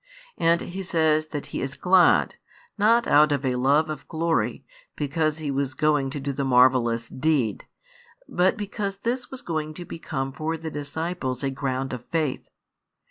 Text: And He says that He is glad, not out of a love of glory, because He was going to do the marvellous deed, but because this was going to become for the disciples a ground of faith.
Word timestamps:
And 0.39 0.61
He 0.61 0.81
says 0.81 1.27
that 1.27 1.45
He 1.53 1.61
is 1.61 1.75
glad, 1.77 2.33
not 2.75 3.05
out 3.05 3.31
of 3.31 3.45
a 3.45 3.53
love 3.53 3.87
of 3.87 4.07
glory, 4.07 4.65
because 4.95 5.37
He 5.37 5.51
was 5.51 5.75
going 5.75 6.09
to 6.09 6.19
do 6.19 6.33
the 6.33 6.43
marvellous 6.43 7.07
deed, 7.07 7.67
but 8.27 8.57
because 8.57 8.97
this 8.97 9.29
was 9.29 9.43
going 9.43 9.75
to 9.75 9.85
become 9.85 10.33
for 10.33 10.57
the 10.57 10.71
disciples 10.71 11.43
a 11.43 11.51
ground 11.51 11.93
of 11.93 12.03
faith. 12.05 12.49